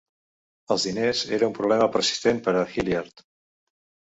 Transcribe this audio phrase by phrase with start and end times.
[0.75, 3.25] Els diners era un problema persistent per a Hilliard.